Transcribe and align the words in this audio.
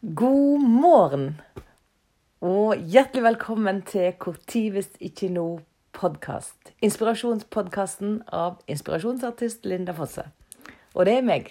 God 0.00 0.62
morgen 0.64 1.42
og 2.40 2.78
hjertelig 2.88 3.20
velkommen 3.20 3.82
til 3.84 4.14
Kortivist 4.16 4.94
hvis 4.96 5.10
ikke 5.10 5.28
nå 5.34 5.42
podkast. 5.92 6.70
Inspirasjonspodkasten 6.80 8.14
av 8.32 8.62
inspirasjonsartist 8.64 9.68
Linda 9.68 9.92
Fosse. 9.92 10.24
Og 10.96 11.04
det 11.04 11.18
er 11.18 11.26
meg. 11.28 11.50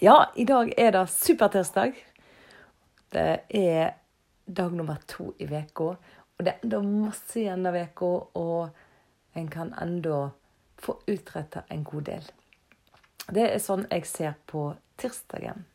Ja, 0.00 0.30
i 0.40 0.46
dag 0.48 0.72
er 0.80 0.94
det 0.96 1.02
supertirsdag. 1.12 2.00
Det 3.12 3.28
er 3.60 3.92
dag 4.48 4.72
nummer 4.72 4.96
to 5.04 5.34
i 5.36 5.44
uka. 5.44 5.90
Og 5.92 6.40
det 6.40 6.54
er 6.54 6.64
enda 6.64 6.80
masse 6.80 7.42
igjen 7.42 7.68
av 7.68 7.76
uka, 7.76 8.14
og 8.40 9.36
en 9.36 9.52
kan 9.52 9.74
enda 9.76 10.30
få 10.80 10.96
utretta 11.04 11.68
en 11.68 11.84
god 11.84 12.08
del. 12.08 12.32
Det 13.28 13.50
er 13.50 13.60
sånn 13.60 13.84
jeg 13.92 14.08
ser 14.08 14.40
på 14.48 14.70
tirsdagen. 14.96 15.68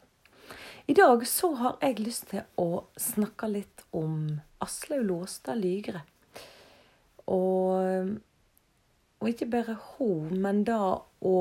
I 0.86 0.94
dag 0.94 1.24
så 1.28 1.48
har 1.58 1.80
jeg 1.82 1.98
lyst 1.98 2.28
til 2.30 2.44
å 2.62 2.84
snakke 3.02 3.48
litt 3.50 3.82
om 3.89 4.36
Aslaug 4.62 5.02
Låstad 5.07 5.57
Lygre. 5.57 6.04
Og, 7.26 8.12
og 9.18 9.32
ikke 9.32 9.48
bare 9.50 9.74
hun, 9.96 10.36
men 10.43 10.62
da 10.68 10.78
å 11.26 11.40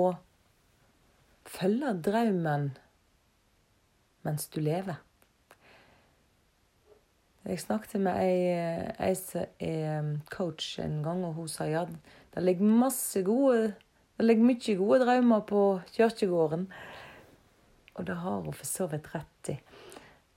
følge 1.45 1.93
drømmen 2.09 2.71
mens 4.25 4.49
du 4.49 4.62
lever. 4.65 4.97
Jeg 7.45 7.61
snakket 7.61 8.01
med 8.01 8.16
ei, 8.24 8.88
ei 8.97 9.13
som 9.21 9.45
er 9.61 10.13
coach 10.33 10.79
en 10.80 11.02
gang, 11.05 11.21
og 11.29 11.37
hun 11.37 11.52
sa 11.52 11.69
ja, 11.69 11.85
det 12.33 12.49
ligger 12.49 12.79
masse 12.85 13.21
gode 13.27 13.74
Det 14.15 14.24
ligger 14.24 14.47
mye 14.47 14.74
gode 14.79 15.01
drømmer 15.02 15.41
på 15.43 15.61
kirkegården. 15.91 16.69
Og 17.95 18.07
det 18.09 18.16
har 18.23 18.41
hun 18.43 18.55
for 18.55 18.66
så 18.66 18.87
vidt 18.91 19.11
rett 19.15 19.51
i. 19.55 19.59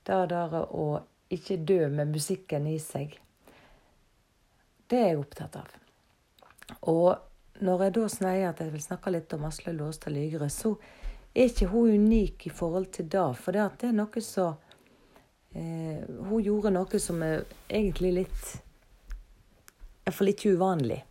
Det 0.06 0.18
der 0.30 0.54
å 0.64 0.86
ikke 1.34 1.58
dø 1.68 1.88
med 1.92 2.14
musikken 2.14 2.66
i 2.70 2.78
seg, 2.80 3.18
det 4.88 4.98
er 4.98 5.10
jeg 5.10 5.20
opptatt 5.20 5.58
av. 5.60 5.74
Og 6.88 7.64
når 7.64 7.82
jeg 7.84 7.94
da 7.96 8.06
sneier 8.12 8.52
at 8.52 8.62
jeg 8.62 8.72
vil 8.72 8.84
snakke 8.84 9.12
litt 9.12 9.34
om 9.36 9.44
Asle 9.48 9.74
Låstad 9.76 10.14
Lygre, 10.14 10.48
så 10.52 10.76
er 11.34 11.50
ikke 11.50 11.68
hun 11.72 12.06
unik 12.06 12.48
i 12.48 12.54
forhold 12.54 12.88
til 12.94 13.10
det. 13.10 13.26
For 13.42 13.56
det, 13.56 13.66
er 13.84 13.94
noe 13.96 14.22
så 14.24 14.46
eh, 15.52 16.00
Hun 16.06 16.40
gjorde 16.44 16.72
noe 16.72 17.02
som 17.02 17.20
er 17.26 17.44
egentlig 17.68 18.14
litt 18.22 18.56
Iallfall 20.08 20.32
ikke 20.32 20.54
uvanlig. 20.56 21.02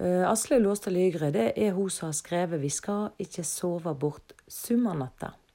Eh, 0.00 0.24
Asle 0.26 0.58
Låstad 0.58 0.96
Lygre 0.96 1.30
det 1.34 1.52
er 1.54 1.76
hun 1.76 1.90
som 1.90 2.08
har 2.10 2.18
skrevet 2.18 2.60
'Vi 2.60 2.70
skal 2.70 3.10
ikke 3.18 3.44
sove 3.44 3.94
bort 3.94 4.32
summernatta'. 4.48 5.45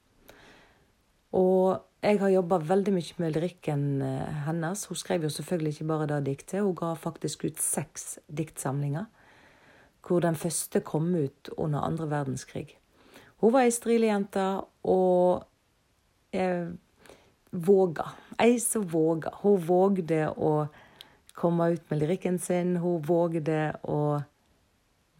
Og 1.37 1.79
jeg 2.01 2.19
har 2.19 2.33
jobba 2.33 2.57
veldig 2.65 2.91
mye 2.95 3.17
med 3.21 3.35
lyrikken 3.35 3.83
eh, 4.01 4.43
hennes. 4.47 4.85
Hun 4.89 4.99
skrev 4.99 5.27
jo 5.27 5.31
selvfølgelig 5.31 5.75
ikke 5.75 5.89
bare 5.91 6.07
det 6.09 6.21
diktet, 6.25 6.63
hun 6.65 6.75
ga 6.75 6.93
faktisk 6.97 7.45
ut 7.45 7.61
seks 7.61 8.17
diktsamlinger. 8.27 9.05
Hvor 10.01 10.23
den 10.23 10.35
første 10.35 10.81
kom 10.81 11.11
ut 11.13 11.51
under 11.57 11.85
andre 11.85 12.09
verdenskrig. 12.09 12.71
Hun 13.41 13.53
var 13.53 13.67
ei 13.67 13.73
striljente 13.73 14.43
og 14.89 15.45
eh, 16.33 16.73
våga. 17.51 18.07
Ei 18.41 18.57
som 18.59 18.87
våga. 18.89 19.35
Hun 19.43 19.61
vågde 19.67 20.25
å 20.33 20.65
komme 21.37 21.71
ut 21.75 21.85
med 21.89 22.01
lyrikken 22.01 22.41
sin. 22.41 22.75
Hun 22.81 23.05
vågde 23.05 23.75
å 23.85 24.19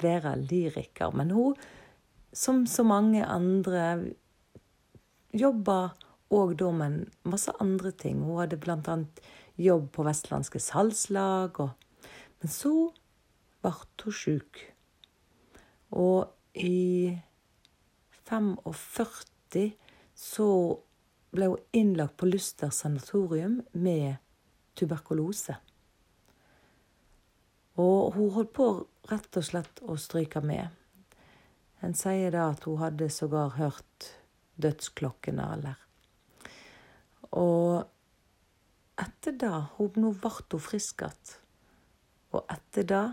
være 0.02 0.36
lyriker. 0.42 1.14
Men 1.14 1.31
hun, 1.31 1.56
som 2.34 2.66
så 2.66 2.84
mange 2.84 3.22
andre 3.25 3.86
jobba 5.31 5.92
òg 6.32 6.56
da 6.60 6.72
med 6.76 7.10
masse 7.28 7.54
andre 7.60 7.92
ting. 7.92 8.22
Hun 8.24 8.40
hadde 8.40 8.60
bl.a. 8.62 8.98
jobb 9.60 9.90
på 9.96 10.06
Vestlandske 10.08 10.62
salgslag. 10.64 11.60
Og, 11.60 11.72
men 12.42 12.52
så 12.52 12.74
ble 13.62 13.74
hun 14.04 14.16
sjuk. 14.16 14.62
Og 15.91 16.31
i 16.58 17.18
45 18.30 19.74
så 20.16 20.47
ble 21.31 21.52
hun 21.52 21.68
innlagt 21.75 22.18
på 22.20 22.30
Luster 22.30 22.72
sanatorium 22.75 23.62
med 23.74 24.16
tuberkulose. 24.80 25.58
Og 27.80 28.16
hun 28.16 28.31
holdt 28.36 28.53
på 28.56 28.68
rett 29.12 29.38
og 29.40 29.46
slett 29.47 29.81
å 29.84 29.96
stryke 30.00 30.41
med. 30.44 30.68
En 31.81 31.96
sier 31.97 32.34
da 32.36 32.50
at 32.52 32.68
hun 32.68 32.81
hadde 32.81 33.08
sågar 33.09 33.56
hørt 33.58 34.12
dødsklokkene, 34.62 35.47
eller 35.56 35.80
Og 37.31 37.88
etter 39.00 39.38
det 39.40 39.53
Nå 39.80 40.12
ble 40.19 40.31
hun 40.31 40.59
frisk 40.62 41.06
igjen. 41.06 41.38
Og 42.31 42.46
etter 42.52 42.86
det, 42.88 43.06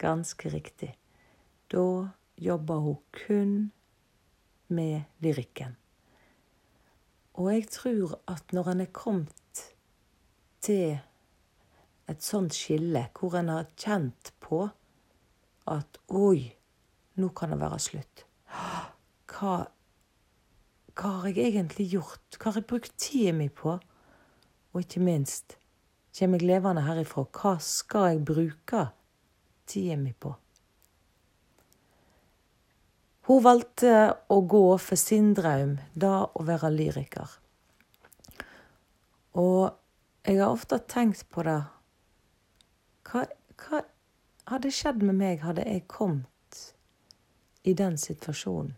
ganske 0.00 0.50
riktig, 0.50 0.94
da 1.70 2.10
jobba 2.40 2.78
hun 2.82 2.96
kun 3.14 3.52
med 4.66 5.04
lyrikken. 5.22 5.76
Og 7.38 7.52
jeg 7.52 7.68
tror 7.70 8.16
at 8.26 8.52
når 8.52 8.72
en 8.72 8.82
er 8.82 8.90
kommet 8.92 9.62
til 10.64 10.98
et 12.10 12.24
sånt 12.24 12.56
skille, 12.56 13.06
hvor 13.14 13.36
en 13.38 13.52
har 13.52 13.70
kjent 13.78 14.32
på 14.42 14.64
at 15.70 16.00
oi, 16.08 16.50
nå 17.20 17.30
kan 17.36 17.54
det 17.54 17.60
være 17.60 17.78
slutt. 17.78 18.24
Hva 19.30 19.54
hva 21.00 21.22
har 21.22 21.30
jeg 21.32 21.54
egentlig 21.54 21.86
gjort? 21.94 22.36
Hva 22.36 22.50
har 22.50 22.60
jeg 22.60 22.68
brukt 22.68 22.92
tida 23.00 23.32
mi 23.32 23.48
på? 23.48 23.78
Og 24.70 24.82
ikke 24.82 25.00
minst, 25.00 25.56
kommer 26.12 26.42
jeg 26.42 26.50
levende 26.50 26.84
herifra, 26.84 27.24
hva 27.24 27.54
skal 27.64 28.10
jeg 28.10 28.24
bruke 28.28 28.82
tida 29.70 29.96
mi 29.96 30.12
på? 30.12 30.34
Hun 33.30 33.44
valgte 33.46 33.94
å 34.28 34.40
gå 34.44 34.64
for 34.82 35.00
sin 35.00 35.32
drøm, 35.38 35.78
da 35.94 36.26
å 36.26 36.44
være 36.44 36.72
lyriker. 36.74 37.36
Og 39.40 39.70
jeg 40.26 40.40
har 40.40 40.50
ofte 40.52 40.80
tenkt 40.90 41.24
på 41.32 41.46
det. 41.46 41.62
Hva, 43.08 43.24
hva 43.62 43.82
hadde 44.50 44.74
skjedd 44.74 45.00
med 45.06 45.16
meg 45.22 45.46
hadde 45.46 45.64
jeg 45.64 45.86
kommet 45.88 46.60
i 47.64 47.72
den 47.78 47.96
situasjonen? 48.00 48.74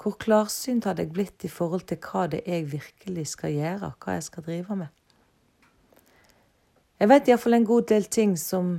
Hvor 0.00 0.16
klarsynt 0.16 0.86
hadde 0.88 1.04
jeg 1.04 1.12
blitt 1.12 1.44
i 1.44 1.50
forhold 1.52 1.84
til 1.90 2.00
hva 2.00 2.24
det 2.32 2.40
jeg 2.48 2.70
virkelig 2.72 3.26
skal 3.34 3.52
gjøre, 3.52 3.92
hva 4.00 4.16
jeg 4.16 4.24
skal 4.24 4.46
drive 4.46 4.76
med? 4.80 4.88
Jeg 7.00 7.08
vet 7.08 7.28
iallfall 7.28 7.56
en 7.56 7.68
god 7.68 7.86
del 7.92 8.08
ting 8.12 8.32
som, 8.40 8.78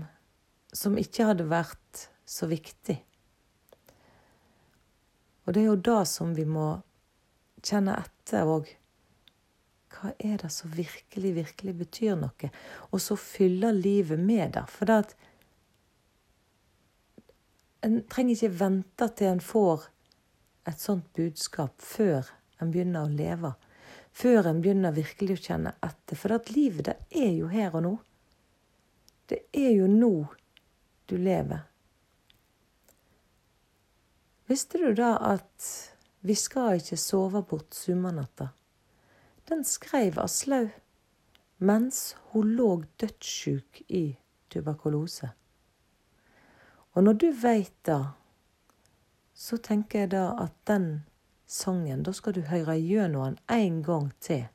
som 0.73 0.97
ikke 0.97 1.27
hadde 1.29 1.45
vært 1.49 2.07
så 2.25 2.49
viktig. 2.49 2.97
Og 5.45 5.53
det 5.53 5.61
er 5.61 5.69
jo 5.69 5.77
da 5.77 6.01
som 6.09 6.33
vi 6.37 6.45
må 6.45 6.67
kjenne 7.65 7.97
etter 8.01 8.49
òg. 8.49 8.69
Hva 9.91 10.13
er 10.17 10.37
det 10.41 10.49
som 10.53 10.73
virkelig, 10.73 11.35
virkelig 11.37 11.73
betyr 11.83 12.17
noe? 12.17 12.49
Og 12.89 13.01
så 13.03 13.17
fyller 13.19 13.75
livet 13.75 14.21
med 14.21 14.55
det. 14.57 14.65
For 14.73 14.89
det 14.89 15.01
at 15.05 15.17
en 17.85 17.99
trenger 18.09 18.37
ikke 18.37 18.59
vente 18.61 19.09
til 19.17 19.33
en 19.35 19.43
får 19.43 19.89
et 20.67 20.79
sånt 20.79 21.07
budskap 21.17 21.81
før 21.81 22.27
en 22.61 22.71
begynner 22.73 23.07
å 23.07 23.13
leve. 23.13 23.53
Før 24.11 24.51
en 24.51 24.61
begynner 24.61 24.93
virkelig 24.95 25.37
å 25.39 25.43
kjenne 25.47 25.73
etter. 25.81 26.19
For 26.19 26.35
at 26.35 26.51
livet, 26.53 26.89
det 26.89 27.23
er 27.23 27.33
jo 27.37 27.49
her 27.51 27.75
og 27.77 27.85
nå. 27.85 27.95
Det 29.31 29.45
er 29.55 29.71
jo 29.71 29.87
nå 29.87 30.13
du 31.07 31.15
lever. 31.17 31.63
Visste 34.51 34.81
du 34.81 34.91
da 34.97 35.15
at 35.31 35.71
Vi 36.21 36.35
skal 36.37 36.77
ikke 36.77 36.99
sove 37.01 37.39
bort 37.49 37.73
sumarnatta? 37.73 38.51
Den 39.49 39.63
skrev 39.65 40.19
Aslaug 40.21 40.69
mens 41.61 42.15
hun 42.31 42.51
lå 42.57 42.67
dødssjuk 43.01 43.81
i 43.87 44.03
tuberkulose. 44.53 45.31
Og 46.93 47.03
når 47.03 47.17
du 47.21 47.27
veit 47.41 47.73
det, 47.85 48.01
så 49.33 49.57
tenker 49.57 49.99
jeg 49.99 50.11
da 50.11 50.25
at 50.39 50.53
den 50.67 51.03
sangen, 51.47 52.03
da 52.03 52.13
skal 52.15 52.35
du 52.35 52.41
høre 52.47 52.77
gjennom 52.79 53.35
den 53.35 53.39
en 53.49 53.83
gang 53.83 54.11
til. 54.19 54.45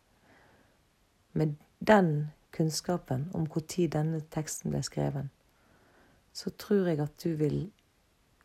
Med 1.32 1.56
den 1.78 2.30
kunnskapen 2.56 3.30
om 3.34 3.46
når 3.46 3.88
denne 3.92 4.20
teksten 4.30 4.70
ble 4.70 4.82
skrevet. 4.82 5.28
Så 6.32 6.50
tror 6.50 6.86
jeg 6.88 7.00
at 7.00 7.24
du 7.24 7.36
vil 7.36 7.70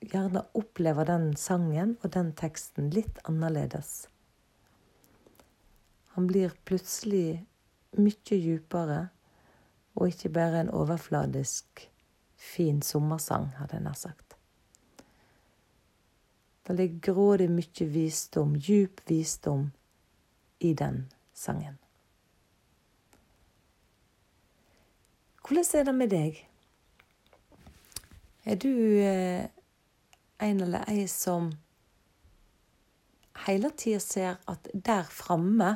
gjerne 0.01 0.43
oppleve 0.53 1.05
den 1.05 1.35
sangen 1.37 1.97
og 2.01 2.13
den 2.13 2.33
teksten 2.33 2.89
litt 2.89 3.19
annerledes. 3.25 4.07
Han 6.15 6.27
blir 6.27 6.51
plutselig 6.65 7.45
mye 7.97 8.37
djupere, 8.37 9.09
og 9.95 10.07
ikke 10.07 10.29
bare 10.29 10.61
en 10.61 10.69
overfladisk 10.69 11.89
fin 12.35 12.81
sommersang, 12.81 13.51
hadde 13.59 13.75
jeg 13.75 13.83
nær 13.83 13.95
sagt. 13.99 14.30
Det 16.71 16.77
ligger 16.77 17.13
grådig 17.13 17.49
mye 17.51 17.85
visdom, 17.85 18.53
djup 18.55 19.01
visdom, 19.09 19.71
i 20.59 20.73
den 20.73 21.09
sangen. 21.33 21.73
Hvordan 25.43 25.65
er 25.75 25.83
det 25.83 25.93
med 25.95 26.09
deg? 26.13 26.37
Er 28.45 28.55
du 28.55 28.69
eh, 29.03 29.49
en 30.39 30.61
eller 30.63 30.87
ei 30.87 31.09
som 31.11 31.49
hele 33.47 33.73
tida 33.75 33.99
ser 33.99 34.39
at 34.47 34.69
der 34.71 35.03
framme, 35.11 35.73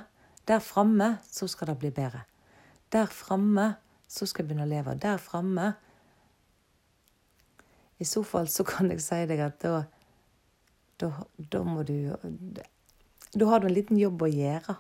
der 0.48 0.64
framme, 0.64 1.18
så 1.28 1.48
skal 1.48 1.74
det 1.74 1.78
bli 1.84 1.92
bedre. 1.92 2.22
Der 2.92 3.12
framme, 3.12 3.74
så 4.08 4.26
skal 4.26 4.46
jeg 4.46 4.54
begynne 4.54 4.70
å 4.70 4.72
leve. 4.72 4.96
Der 4.96 5.20
framme. 5.20 5.74
I 8.00 8.08
så 8.08 8.24
fall 8.24 8.48
så 8.48 8.64
kan 8.64 8.96
jeg 8.96 9.04
si 9.04 9.20
deg 9.28 9.44
at 9.44 9.60
da, 9.60 9.84
da, 11.02 11.12
da 11.38 11.64
må 11.64 11.84
du 11.84 12.16
Da 13.36 13.46
har 13.50 13.60
du 13.60 13.68
en 13.68 13.76
liten 13.76 14.00
jobb 14.00 14.22
å 14.24 14.32
gjøre. 14.32 14.78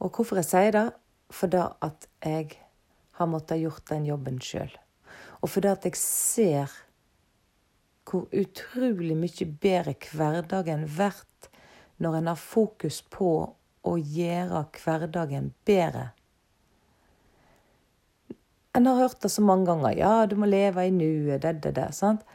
Og 0.00 0.12
hvorfor 0.12 0.38
jeg 0.38 0.50
sier 0.50 0.72
det? 0.76 0.86
fordi 1.32 1.62
at 1.82 2.08
jeg 2.24 2.58
har 3.18 3.30
måttet 3.30 3.62
gjort 3.62 3.86
den 3.90 4.06
jobben 4.06 4.40
sjøl. 4.42 4.70
Og 5.42 5.50
fordi 5.50 5.72
at 5.72 5.86
jeg 5.88 5.98
ser 6.00 6.74
hvor 8.06 8.28
utrolig 8.30 9.16
mye 9.18 9.46
bedre 9.62 9.96
hverdagen 10.12 10.84
blir 10.86 11.22
når 12.02 12.18
en 12.18 12.30
har 12.30 12.38
fokus 12.38 13.00
på 13.10 13.30
å 13.86 13.94
gjøre 13.96 14.66
hverdagen 14.82 15.50
bedre. 15.66 16.10
En 18.76 18.86
har 18.86 19.00
hørt 19.00 19.22
det 19.24 19.30
så 19.32 19.42
mange 19.42 19.66
ganger. 19.70 19.96
Ja, 19.96 20.26
du 20.28 20.36
må 20.36 20.46
leve 20.46 20.84
i 20.84 20.92
nuet, 20.92 21.40
det, 21.42 21.54
det, 21.64 21.72
det. 21.78 21.88
Sant? 21.96 22.26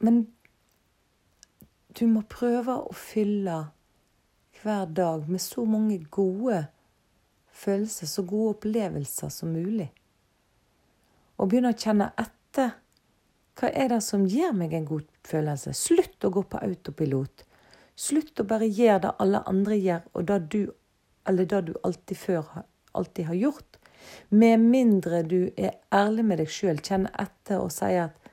Men 0.00 0.24
du 1.98 2.06
må 2.08 2.22
prøve 2.30 2.76
å 2.86 2.92
fylle 2.96 3.56
hver 4.60 4.90
dag 4.96 5.26
med 5.28 5.42
så 5.42 5.64
mange 5.68 5.98
gode 6.12 6.62
følelser, 7.52 8.06
så 8.06 8.24
gode 8.28 8.56
opplevelser 8.56 9.32
som 9.32 9.52
mulig. 9.52 9.90
Og 11.40 11.50
begynne 11.50 11.72
å 11.72 11.78
kjenne 11.78 12.10
etter. 12.20 12.76
Hva 13.60 13.70
er 13.76 13.90
det 13.92 14.00
som 14.04 14.26
gir 14.28 14.52
meg 14.56 14.74
en 14.76 14.88
god 14.88 15.08
følelse? 15.26 15.74
Slutt 15.76 16.24
å 16.24 16.32
gå 16.32 16.44
på 16.48 16.60
autopilot. 16.64 17.44
Slutt 18.00 18.40
å 18.40 18.46
bare 18.48 18.68
gjøre 18.68 19.02
det 19.04 19.16
alle 19.20 19.42
andre 19.48 19.76
gjør, 19.76 20.06
og 20.16 20.28
det 20.30 20.38
du, 20.52 20.60
eller 21.28 21.48
det 21.48 21.60
du 21.68 21.74
alltid 21.84 22.16
før 22.16 22.62
alltid 22.92 23.26
har 23.26 23.34
gjort. 23.34 23.76
Med 24.28 24.60
mindre 24.60 25.22
du 25.22 25.50
er 25.56 25.76
ærlig 25.92 26.24
med 26.24 26.40
deg 26.40 26.50
sjøl, 26.50 26.80
kjenner 26.80 27.12
etter 27.20 27.60
og 27.60 27.72
sier 27.74 28.08
at 28.08 28.32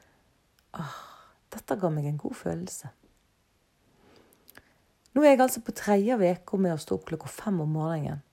ah, 0.79 0.95
dette 1.53 1.77
ga 1.79 1.89
meg 1.93 2.07
en 2.09 2.19
god 2.21 2.35
følelse. 2.35 2.91
Nå 5.15 5.23
er 5.23 5.33
jeg 5.33 5.41
altså 5.41 5.63
på 5.65 5.73
tredje 5.73 6.17
uke 6.19 6.59
med 6.61 6.75
å 6.75 6.81
stå 6.81 6.97
opp 6.99 7.07
klokka 7.09 7.29
fem 7.31 7.61
om 7.63 7.71
morgenen. 7.73 8.23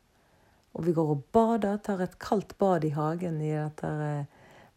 Og 0.75 0.85
vi 0.89 0.93
går 0.93 1.13
og 1.15 1.23
bader, 1.33 1.79
tar 1.79 2.03
et 2.03 2.19
kaldt 2.19 2.57
bad 2.59 2.85
i 2.85 2.91
hagen 2.97 3.39
i 3.41 3.53
dette 3.55 3.89
eh, 4.05 4.27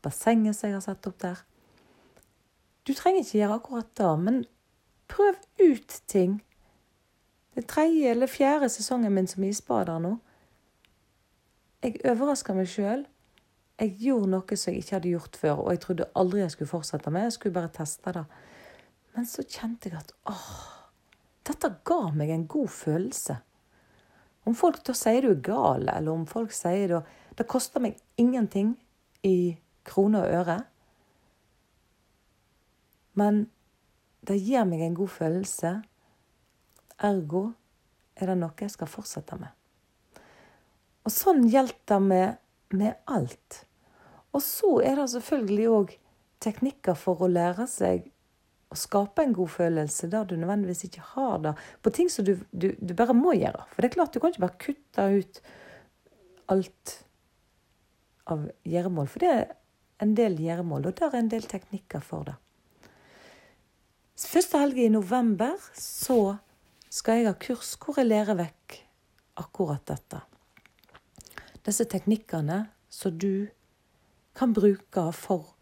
bassenget 0.06 0.56
som 0.56 0.70
jeg 0.70 0.78
har 0.78 0.86
satt 0.86 1.10
opp 1.10 1.18
der. 1.24 1.42
Du 2.86 2.94
trenger 2.94 3.26
ikke 3.26 3.40
gjøre 3.40 3.58
akkurat 3.58 3.90
det, 3.98 4.12
men 4.22 4.38
prøv 5.10 5.36
ut 5.60 5.98
ting. 6.08 6.38
Det 7.56 7.64
er 7.64 7.68
tredje 7.74 8.14
eller 8.14 8.30
fjerde 8.30 8.70
sesongen 8.70 9.16
min 9.16 9.28
som 9.28 9.44
isbader 9.44 10.00
nå. 10.00 10.14
Jeg 11.84 11.98
overrasker 12.06 12.56
meg 12.56 12.70
sjøl. 12.72 13.04
Jeg 13.78 13.94
gjorde 14.02 14.32
noe 14.32 14.58
som 14.58 14.74
jeg 14.74 14.82
ikke 14.82 14.96
hadde 14.96 15.12
gjort 15.12 15.38
før, 15.38 15.60
og 15.62 15.68
jeg 15.74 15.82
trodde 15.84 16.10
aldri 16.18 16.42
jeg 16.42 16.54
skulle 16.56 16.72
fortsette 16.72 17.12
med. 17.14 17.28
Jeg 17.28 17.36
skulle 17.36 17.58
bare 17.60 17.74
teste 17.76 18.14
det. 18.16 18.24
Men 19.14 19.28
så 19.30 19.46
kjente 19.46 19.92
jeg 19.92 20.00
at 20.00 20.16
åh, 20.30 20.48
dette 21.46 21.70
ga 21.86 22.00
meg 22.18 22.32
en 22.34 22.48
god 22.50 22.72
følelse. 22.74 23.38
Om 24.48 24.56
folk 24.58 24.82
da 24.88 24.96
sier 24.98 25.28
du 25.28 25.34
er 25.36 25.44
gal, 25.46 25.86
eller 25.92 26.10
om 26.14 26.26
folk 26.30 26.56
sier 26.56 26.96
da 26.96 27.04
Det 27.38 27.46
koster 27.46 27.84
meg 27.84 28.00
ingenting 28.18 28.72
i 29.22 29.60
kroner 29.86 30.26
og 30.26 30.38
øre. 30.40 30.56
Men 33.14 33.44
det 34.26 34.40
gir 34.42 34.66
meg 34.66 34.82
en 34.82 34.98
god 34.98 35.12
følelse. 35.14 35.76
Ergo 36.98 37.44
er 38.18 38.32
det 38.32 38.40
noe 38.42 38.58
jeg 38.58 38.74
skal 38.74 38.90
fortsette 38.90 39.38
med. 39.38 39.54
Og 41.06 41.14
sånn 41.14 41.46
gjelder 41.46 41.78
det 41.94 42.02
med, 42.02 42.42
med 42.74 42.98
alt. 43.06 43.67
Og 44.36 44.44
så 44.44 44.78
er 44.86 45.00
det 45.00 45.10
selvfølgelig 45.14 45.68
òg 45.74 45.98
teknikker 46.44 46.98
for 47.00 47.24
å 47.24 47.32
lære 47.32 47.66
seg 47.70 48.10
å 48.68 48.76
skape 48.76 49.24
en 49.24 49.36
god 49.36 49.52
følelse 49.54 50.10
der 50.12 50.26
du 50.28 50.36
nødvendigvis 50.36 50.88
ikke 50.90 51.06
har 51.14 51.38
det, 51.44 51.54
på 51.82 51.94
ting 51.96 52.10
som 52.12 52.28
du, 52.28 52.34
du, 52.52 52.74
du, 52.76 52.94
bare 52.98 53.16
må 53.16 53.34
gjøre. 53.38 53.64
For 53.72 53.82
det 53.82 53.90
er 53.90 53.96
klart, 53.96 54.14
du 54.14 54.20
kan 54.20 54.34
ikke 54.34 54.44
bare 54.44 54.60
kutte 54.64 55.06
ut 55.16 55.40
alt 56.52 56.98
av 58.28 58.44
gjøremål, 58.68 59.08
for 59.08 59.24
det 59.24 59.32
er 59.32 59.46
en 60.04 60.14
del 60.18 60.36
gjøremål, 60.44 60.90
og 60.90 61.00
der 61.00 61.14
er 61.14 61.22
en 61.22 61.32
del 61.32 61.48
teknikker 61.48 62.04
for 62.04 62.28
det. 62.28 62.36
Første 64.18 64.60
helg 64.60 64.80
i 64.82 64.90
november 64.92 65.56
så 65.78 66.38
skal 66.92 67.22
jeg 67.22 67.30
ha 67.30 67.36
kurs 67.40 67.76
hvor 67.80 68.00
jeg 68.00 68.10
lærer 68.10 68.38
vekk 68.40 68.80
akkurat 69.38 69.84
dette. 69.88 70.24
Disse 71.68 71.86
teknikkene 71.90 72.64
som 72.90 73.16
du 73.20 73.48
kan 74.38 74.54
bruke 74.54 75.08
for 75.18 75.54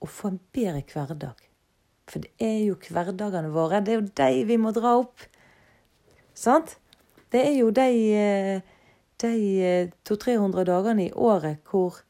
å 0.00 0.08
få 0.08 0.32
en 0.32 0.40
bedre 0.54 0.82
hverdag. 0.86 1.46
For 2.10 2.24
det 2.24 2.32
er 2.42 2.64
jo 2.66 2.76
hverdagene 2.80 3.52
våre. 3.54 3.82
Det 3.84 3.94
er 3.94 4.00
jo 4.00 4.08
de 4.20 4.44
vi 4.48 4.58
må 4.58 4.72
dra 4.74 4.96
opp. 4.98 5.22
Sant? 6.34 6.76
Det 7.30 7.42
er 7.46 7.54
jo 7.60 7.70
de, 7.70 7.88
eh, 8.18 8.62
de 9.22 9.34
200-300 10.08 10.62
eh, 10.62 10.66
dagene 10.66 11.06
i 11.06 11.12
året 11.12 11.60
hvor, 11.70 12.00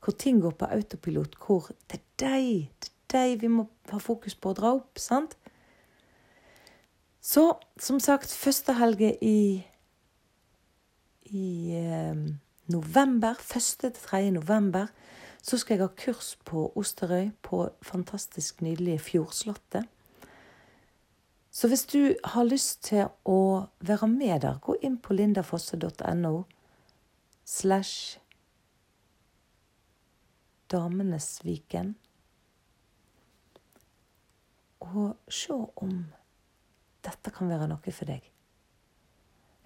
hvor, 0.00 0.16
ting 0.16 0.40
går 0.40 0.54
på 0.56 0.70
autopilot. 0.70 1.36
Hvor 1.36 1.68
det 1.90 2.00
er 2.00 2.06
de, 2.22 2.68
det 3.10 3.20
er 3.20 3.34
de 3.34 3.40
vi 3.42 3.52
må 3.52 3.66
ha 3.90 4.00
fokus 4.00 4.34
på 4.34 4.52
å 4.52 4.56
dra 4.56 4.72
opp. 4.78 4.98
Sant? 4.98 5.36
Så 7.20 7.52
som 7.76 8.00
sagt, 8.00 8.32
første 8.32 8.72
helge 8.78 9.12
i, 9.20 9.60
i 11.28 11.48
eh, 11.76 12.24
november, 12.72 13.36
1. 13.36 13.76
til 13.82 13.92
3. 13.92 14.30
november, 14.38 14.88
så 15.42 15.58
skal 15.58 15.76
jeg 15.78 15.86
ha 15.86 15.94
kurs 15.96 16.34
på 16.44 16.66
Osterøy, 16.76 17.30
på 17.42 17.68
fantastisk 17.82 18.60
nydelige 18.60 18.98
Fjordslottet. 18.98 19.88
Så 21.50 21.68
hvis 21.68 21.86
du 21.86 22.14
har 22.24 22.46
lyst 22.46 22.84
til 22.86 23.08
å 23.26 23.66
være 23.80 24.06
med 24.08 24.44
der, 24.44 24.60
gå 24.62 24.76
inn 24.86 24.98
på 25.02 25.16
lindafosse.no 25.18 26.34
slash 27.44 28.20
Damenesviken. 30.70 31.96
Og 34.80 35.16
se 35.26 35.56
om 35.56 35.96
dette 37.04 37.32
kan 37.34 37.50
være 37.50 37.66
noe 37.72 37.94
for 37.96 38.06
deg. 38.06 38.22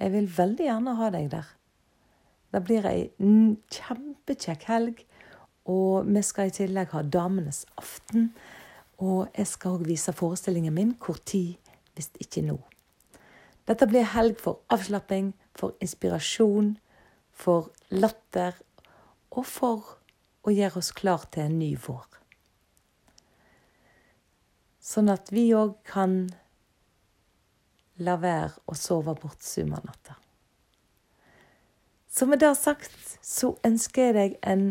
Jeg 0.01 0.13
vil 0.15 0.31
veldig 0.39 0.65
gjerne 0.65 0.97
ha 0.99 1.11
deg 1.13 1.29
der. 1.35 1.51
Det 2.55 2.63
blir 2.65 2.87
ei 2.89 3.11
kjempekjekk 3.19 4.67
helg 4.71 5.05
og 5.65 6.07
vi 6.07 6.23
skal 6.23 6.51
i 6.51 6.55
tillegg 6.55 6.93
ha 6.93 7.03
Damenes 7.03 7.65
aften. 7.81 8.33
Og 9.01 9.29
jeg 9.35 9.49
skal 9.49 9.79
òg 9.79 9.87
vise 9.89 10.13
forestillingen 10.15 10.75
min 10.75 10.95
hvor 11.01 11.19
tid, 11.25 11.57
hvis 11.95 12.11
ikke 12.21 12.45
nå. 12.45 12.59
Dette 13.65 13.89
blir 13.89 14.05
helg 14.13 14.41
for 14.45 14.61
avslapping, 14.73 15.33
for 15.57 15.73
inspirasjon, 15.81 16.75
for 17.33 17.71
latter 17.91 18.59
og 19.33 19.47
for 19.49 19.97
å 20.45 20.53
gjøre 20.53 20.83
oss 20.83 20.93
klar 20.93 21.25
til 21.33 21.49
en 21.49 21.59
ny 21.59 21.73
vår. 21.81 22.05
Sånn 24.85 25.09
at 25.09 25.33
vi 25.33 25.49
òg 25.57 25.79
kan 25.89 26.27
la 28.05 28.19
være 28.21 28.53
å 28.69 28.77
sove 28.77 29.15
bort 29.17 29.43
sumarnatta. 29.47 30.19
Så 32.11 32.29
med 32.31 32.43
det 32.45 32.53
sagt 32.59 33.17
så 33.25 33.55
ønsker 33.67 34.11
jeg 34.11 34.15
deg 34.19 34.35
en 34.47 34.67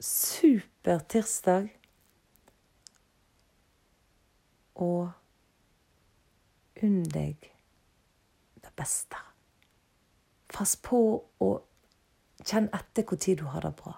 super 0.00 1.00
tirsdag. 1.08 1.70
Og 4.74 5.08
unn 6.84 7.04
deg 7.08 7.48
det 8.60 8.72
beste. 8.76 9.20
Pass 10.52 10.76
på 10.76 11.00
å 11.40 11.50
kjenne 12.44 12.72
etter 12.76 13.06
når 13.08 13.38
du 13.40 13.46
har 13.52 13.64
det 13.64 13.72
bra. 13.80 13.96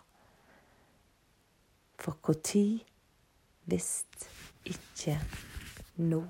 For 1.99 2.19
når 2.23 2.85
hvis 3.69 4.07
ikke 4.65 5.19
nå? 5.99 6.23